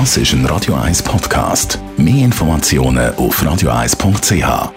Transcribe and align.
Das 0.00 0.16
ist 0.16 0.32
ein 0.32 0.44
Radio 0.46 0.74
1 0.74 1.04
Podcast. 1.04 1.78
Mehr 1.96 2.24
Informationen 2.24 3.14
auf 3.14 3.40
radio1.ch. 3.40 4.72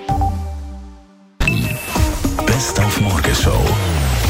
Best 2.45 2.79
auf 2.79 3.01
Morgenshow 3.01 3.59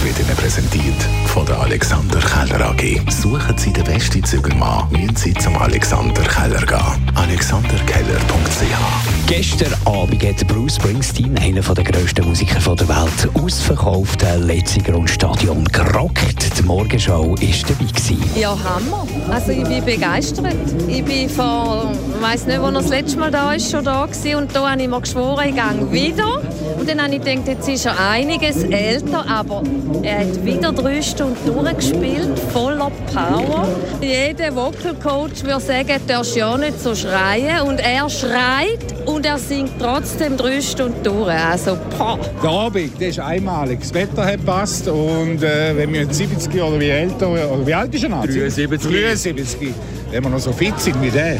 wird 0.02 0.18
Ihnen 0.18 0.38
präsentiert 0.38 0.96
von 1.26 1.46
der 1.46 1.60
Alexander 1.60 2.20
Keller 2.20 2.70
AG. 2.70 3.02
Suchen 3.12 3.58
Sie 3.58 3.74
den 3.74 3.84
besten 3.84 4.24
Zügelmann, 4.24 4.90
müssen 4.92 5.18
Sie 5.18 5.34
zum 5.34 5.58
Alexander 5.58 6.22
Keller 6.22 6.66
gehen. 6.66 7.12
AlexanderKeller.ch 7.16 9.18
Gestern 9.28 9.74
Abend 9.84 10.24
hat 10.24 10.48
Bruce 10.48 10.78
Springsteen, 10.78 11.38
einer 11.38 11.60
der 11.60 11.84
grössten 11.84 12.26
Musiker 12.26 12.76
der 12.76 12.88
Welt, 12.88 13.30
ausverkaufte 13.34 14.38
Letzigrund-Stadion 14.38 15.66
gerockt. 15.66 16.27
Die 16.27 16.27
Morgenshow 16.68 17.30
war 17.30 17.36
dabei. 17.36 17.86
Gewesen. 17.86 18.22
Ja, 18.36 18.50
Hammer. 18.50 19.08
Also 19.32 19.52
ich 19.52 19.64
bin 19.64 19.86
begeistert. 19.86 20.54
Ich 20.88 21.04
bin 21.04 21.30
vor, 21.30 21.94
ich 22.14 22.22
weiss 22.22 22.46
nicht, 22.46 22.62
wo 22.62 22.66
er 22.66 22.72
das 22.74 22.90
letzte 22.90 23.18
Mal 23.18 23.32
da 23.32 23.54
ist, 23.54 23.72
schon 23.72 23.86
da 23.86 24.06
gewesen. 24.06 24.36
Und 24.36 24.54
da 24.54 24.70
habe 24.70 24.82
ich 24.82 24.88
mir 24.90 25.00
geschworen, 25.00 25.48
ich 25.48 25.56
gehe 25.56 25.92
wieder. 25.92 26.42
Und 26.80 26.90
dann 26.90 27.02
habe 27.02 27.16
ich 27.16 27.24
gedacht, 27.24 27.48
jetzt 27.48 27.70
ist 27.70 27.86
er 27.86 27.96
einiges 28.10 28.64
älter, 28.64 29.26
aber 29.28 29.64
er 30.04 30.20
hat 30.20 30.46
wieder 30.46 30.72
drei 30.72 31.02
Stunden 31.02 31.36
durchgespielt, 31.46 32.38
voller 32.54 32.92
Power. 33.14 33.68
Jeder 34.02 34.56
Vocal 34.56 34.96
Coach 35.02 35.44
würde 35.44 35.60
sagen, 35.60 36.00
du 36.06 36.14
darfst 36.14 36.36
ja 36.36 36.58
nicht 36.58 36.80
so 36.82 36.96
schreien. 36.96 37.62
Und 37.68 37.80
er 37.80 38.10
schreit 38.10 38.96
und 39.06 39.26
er 39.26 39.38
singt 39.38 39.72
trotzdem 39.80 40.38
drei 40.38 40.62
Stunden 40.62 41.04
durch. 41.04 41.34
Also, 41.34 41.78
boah. 41.98 42.20
Der 42.42 42.50
Abend, 42.50 42.94
das 42.96 43.10
ist 43.10 43.20
einmalig. 43.20 43.80
Das 43.82 43.94
Wetter 43.94 44.26
hat 44.26 44.46
passt 44.46 44.88
und 44.88 45.44
äh, 45.44 45.76
wenn 45.76 45.94
wir 45.94 46.12
70 46.12 46.54
oder 46.62 46.80
wie 46.80 46.90
älter, 46.90 47.30
oder 47.30 47.66
wie 47.66 47.74
alt 47.74 47.94
ist 47.94 48.04
er 48.04 48.10
noch? 48.10 48.26
73. 48.26 48.68
73. 48.82 49.74
Wenn 50.10 50.24
wir 50.24 50.30
noch 50.30 50.40
so 50.40 50.54
fit 50.54 50.80
sind 50.80 51.02
wie 51.02 51.12
der, 51.12 51.38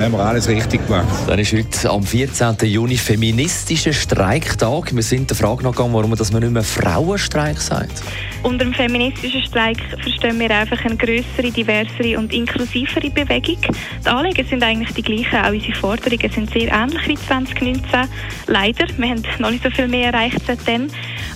haben 0.00 0.12
wir 0.12 0.20
alles 0.20 0.48
richtig 0.48 0.86
gemacht. 0.86 1.08
Dann 1.26 1.38
ist 1.40 1.52
heute 1.52 1.90
am 1.90 2.04
14. 2.04 2.56
Juni 2.62 2.96
feministischer 2.96 3.92
Streiktag. 3.92 4.94
Wir 4.94 5.02
sind 5.02 5.30
der 5.30 5.36
Frage 5.36 5.64
nachgegangen, 5.64 5.92
warum 5.92 6.10
man 6.10 6.18
nicht 6.18 6.52
mehr 6.52 6.62
Frauenstreik 6.62 7.58
sagt. 7.58 8.02
Unter 8.44 8.66
dem 8.66 8.72
feministischen 8.72 9.42
Streik 9.42 9.78
verstehen 10.00 10.38
wir 10.38 10.50
einfach 10.50 10.84
eine 10.84 10.96
größere, 10.96 11.50
diversere 11.50 12.16
und 12.18 12.32
inklusivere 12.32 13.10
Bewegung. 13.10 13.58
Die 14.04 14.08
Anliegen 14.08 14.46
sind 14.46 14.62
eigentlich 14.62 14.92
die 14.92 15.02
gleichen, 15.02 15.36
auch 15.44 15.50
unsere 15.50 15.74
Forderungen 15.74 16.30
sind 16.30 16.52
sehr 16.52 16.70
ähnlich 16.70 17.08
wie 17.08 17.16
2019. 17.16 17.82
Leider, 18.46 18.86
wir 18.96 19.08
haben 19.08 19.22
noch 19.40 19.50
nicht 19.50 19.64
so 19.64 19.70
viel 19.70 19.88
mehr 19.88 20.12
erreicht 20.12 20.40
seitdem, 20.46 20.86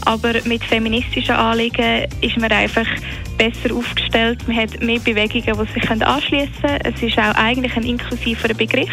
aber 0.05 0.35
mit 0.45 0.63
feministischen 0.63 1.35
Anliegen 1.35 2.07
ist 2.21 2.37
man 2.37 2.53
einfach 2.53 2.87
besser 3.39 3.75
aufgestellt. 3.75 4.47
Man 4.47 4.57
hat 4.57 4.83
mehr 4.83 4.99
Bewegungen, 4.99 5.67
die 5.67 5.81
sich 5.81 5.91
anschließen 5.91 6.53
können. 6.61 6.81
Es 6.85 7.03
ist 7.03 7.19
auch 7.19 7.35
eigentlich 7.35 7.75
ein 7.77 7.85
inklusiverer 7.85 8.55
Begriff, 8.55 8.91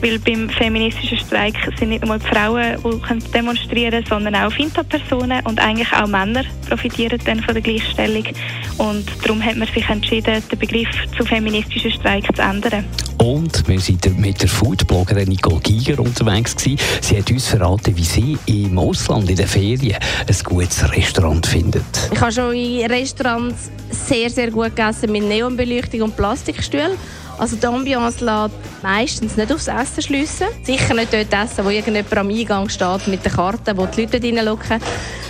weil 0.00 0.18
beim 0.20 0.48
feministischen 0.48 1.18
Streik 1.18 1.54
sind 1.78 1.90
nicht 1.90 2.06
nur 2.06 2.18
die 2.18 2.26
Frauen, 2.26 2.76
die 2.82 3.30
demonstrieren 3.32 3.90
können, 3.90 4.06
sondern 4.06 4.36
auch 4.36 4.52
Finta-Personen 4.52 5.44
und 5.44 5.60
eigentlich 5.60 5.92
auch 5.92 6.06
Männer 6.06 6.44
profitieren 6.68 7.20
dann 7.24 7.40
von 7.42 7.54
der 7.54 7.62
Gleichstellung. 7.62 8.24
Und 8.78 9.06
darum 9.22 9.44
hat 9.44 9.56
man 9.56 9.68
sich 9.68 9.86
entschieden, 9.88 10.42
den 10.50 10.58
Begriff 10.58 10.88
zu 11.16 11.24
feministischen 11.24 11.90
Streik 11.90 12.24
zu 12.34 12.40
ändern. 12.40 12.84
Und 13.18 13.68
wir 13.68 13.78
sind 13.78 14.18
mit 14.18 14.40
der 14.40 14.48
Foodbloggerin 14.48 15.28
Nicole 15.28 15.60
Giger 15.60 15.98
unterwegs 15.98 16.56
gewesen. 16.56 16.78
Sie 17.02 17.18
hat 17.18 17.30
uns 17.30 17.48
verraten, 17.48 17.94
wie 17.94 18.04
sie 18.04 18.38
im 18.46 18.78
Ausland 18.78 19.28
in 19.28 19.36
den 19.36 19.46
Ferien 19.46 19.98
ein 20.26 20.36
gutes 20.42 20.90
Restaurant 20.90 21.46
findet. 21.46 21.84
Ich 22.10 22.20
habe 22.20 22.32
schon 22.32 22.54
in 22.54 22.90
Restaurants 22.90 23.70
sehr, 23.90 24.30
sehr 24.30 24.50
gut 24.50 24.76
gegessen 24.76 25.12
mit 25.12 25.24
Neonbeleuchtung 25.24 26.02
und 26.02 26.16
Plastikstühlen. 26.16 26.96
Also 27.40 27.56
die 27.56 27.66
Ambiance 27.66 28.22
lässt 28.22 28.54
meistens 28.82 29.36
nicht 29.38 29.50
aufs 29.50 29.66
Essen 29.66 30.02
schliessen. 30.02 30.48
Sicher 30.62 30.92
nicht 30.92 31.10
dort 31.10 31.32
essen, 31.32 31.64
wo 31.64 31.70
irgendjemand 31.70 32.14
am 32.18 32.28
Eingang 32.28 32.68
steht 32.68 33.08
mit 33.08 33.24
der 33.24 33.32
Karte, 33.32 33.74
wo 33.74 33.86
die 33.86 34.02
Leute 34.02 34.22
reinlocken. 34.22 34.78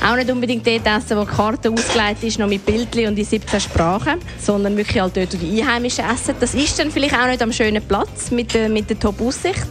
Auch 0.04 0.16
nicht 0.16 0.28
unbedingt 0.28 0.66
dort 0.66 0.84
essen, 0.86 1.16
wo 1.16 1.22
die 1.22 1.30
Karte 1.30 1.70
ausgelegt 1.70 2.24
ist, 2.24 2.40
noch 2.40 2.48
mit 2.48 2.66
Bildchen 2.66 3.06
und 3.06 3.16
in 3.16 3.24
17 3.24 3.60
Sprachen, 3.60 4.18
sondern 4.40 4.76
wirklich 4.76 5.00
halt 5.00 5.16
dort, 5.16 5.34
wo 5.34 5.36
die 5.36 5.62
Einheimischen 5.62 6.04
essen. 6.04 6.34
Das 6.40 6.52
ist 6.52 6.76
dann 6.80 6.90
vielleicht 6.90 7.14
auch 7.14 7.28
nicht 7.28 7.42
am 7.42 7.52
schönen 7.52 7.82
Platz 7.86 8.32
mit 8.32 8.54
der, 8.54 8.68
mit 8.68 8.90
der 8.90 8.98
Top-Aussicht. 8.98 9.68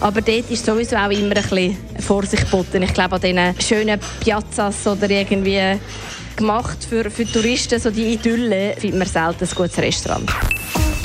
Aber 0.00 0.20
dort 0.20 0.48
ist 0.48 0.64
sowieso 0.64 0.94
auch 0.94 1.10
immer 1.10 1.36
ein 1.36 1.42
bisschen 1.42 1.76
Vorsicht 1.98 2.44
geboten. 2.44 2.82
Ich 2.82 2.94
glaube, 2.94 3.16
an 3.16 3.20
diesen 3.20 3.60
schönen 3.60 3.98
Piazzas 4.20 4.86
oder 4.86 5.10
irgendwie 5.10 5.78
gemacht 6.40 6.78
für, 6.88 7.10
für 7.10 7.26
Touristen, 7.26 7.78
so 7.78 7.90
die 7.90 8.14
Idylle, 8.14 8.74
findet 8.78 8.98
man 8.98 9.08
selten 9.08 9.44
ein 9.44 9.50
gutes 9.54 9.78
Restaurant. 9.78 10.30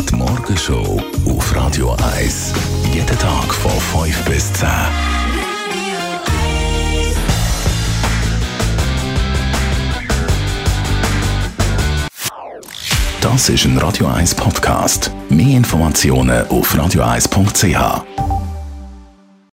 Die 0.09 0.15
Morgenshow 0.15 1.01
auf 1.27 1.55
Radio 1.55 1.95
1. 2.17 2.53
Jeden 2.93 3.19
Tag 3.19 3.53
von 3.53 4.03
5 4.03 4.25
bis 4.25 4.53
10. 4.53 4.67
Das 13.21 13.49
ist 13.49 13.65
ein 13.65 13.77
Radio 13.79 14.07
1 14.07 14.35
Podcast. 14.35 15.11
Mehr 15.29 15.57
Informationen 15.57 16.47
auf 16.47 16.73
radio1.ch. 16.73 18.24